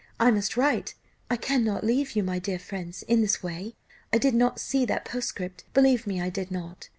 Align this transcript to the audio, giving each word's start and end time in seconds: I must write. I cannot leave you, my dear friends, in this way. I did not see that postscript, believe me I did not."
I 0.19 0.31
must 0.31 0.57
write. 0.57 0.95
I 1.29 1.35
cannot 1.37 1.83
leave 1.83 2.15
you, 2.15 2.23
my 2.23 2.39
dear 2.39 2.57
friends, 2.57 3.03
in 3.03 3.21
this 3.21 3.43
way. 3.43 3.75
I 4.11 4.17
did 4.17 4.33
not 4.33 4.59
see 4.59 4.83
that 4.85 5.05
postscript, 5.05 5.63
believe 5.75 6.07
me 6.07 6.19
I 6.19 6.31
did 6.31 6.49
not." 6.49 6.89